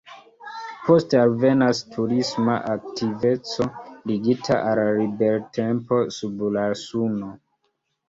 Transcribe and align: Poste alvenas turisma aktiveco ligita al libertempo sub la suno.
Poste 0.85 1.19
alvenas 1.23 1.81
turisma 1.97 2.57
aktiveco 2.73 3.69
ligita 4.15 4.59
al 4.73 4.85
libertempo 5.03 6.05
sub 6.21 6.47
la 6.59 6.69
suno. 6.87 7.35